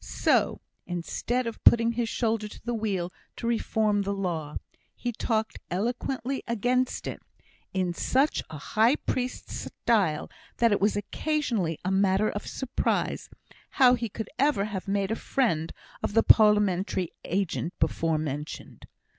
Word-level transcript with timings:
So, 0.03 0.61
instead 0.87 1.45
of 1.45 1.63
putting 1.63 1.91
his 1.91 2.09
shoulder 2.09 2.47
to 2.47 2.59
the 2.65 2.73
wheel 2.73 3.13
to 3.35 3.45
reform 3.45 4.01
the 4.01 4.15
law, 4.15 4.55
he 4.95 5.11
talked 5.11 5.59
eloquently 5.69 6.41
against 6.47 7.05
it, 7.05 7.21
in 7.71 7.93
such 7.93 8.41
a 8.49 8.57
high 8.57 8.95
priest 8.95 9.51
style, 9.51 10.27
that 10.57 10.71
it 10.71 10.81
was 10.81 10.95
occasionally 10.97 11.77
a 11.85 11.91
matter 11.91 12.31
of 12.31 12.47
surprise 12.47 13.29
how 13.77 13.93
he 13.93 14.09
could 14.09 14.31
ever 14.39 14.65
have 14.65 14.87
made 14.87 15.11
a 15.11 15.15
friend 15.15 15.71
of 16.01 16.15
the 16.15 16.23
parliamentary 16.23 17.11
agent 17.23 17.71
before 17.77 18.17
mentioned. 18.17 18.87